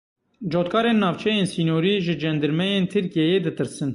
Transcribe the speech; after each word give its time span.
Cotkarên 0.51 0.97
navçeyên 1.03 1.47
sînorî 1.53 1.93
ji 2.05 2.13
cendirmeyên 2.21 2.85
Tirkiyeyê 2.93 3.37
ditirsin. 3.45 3.89